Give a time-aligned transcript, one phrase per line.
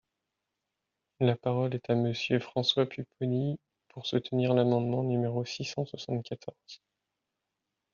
[1.19, 3.59] La parole est à Monsieur François Pupponi,
[3.89, 6.81] pour soutenir l’amendement numéro six cent soixante-quatorze.